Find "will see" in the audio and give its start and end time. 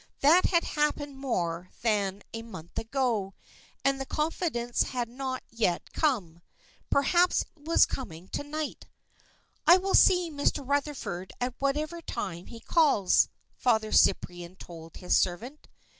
9.77-10.31